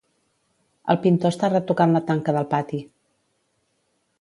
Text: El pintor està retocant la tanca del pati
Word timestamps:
El 0.93 0.99
pintor 1.03 1.33
està 1.35 1.49
retocant 1.53 1.93
la 1.99 2.03
tanca 2.09 2.35
del 2.39 2.51
pati 2.55 2.81